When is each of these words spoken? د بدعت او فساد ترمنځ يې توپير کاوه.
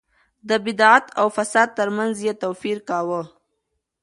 د 0.49 0.51
بدعت 0.65 1.05
او 1.19 1.27
فساد 1.35 1.69
ترمنځ 1.77 2.15
يې 2.25 2.33
توپير 2.43 2.77
کاوه. 2.89 3.21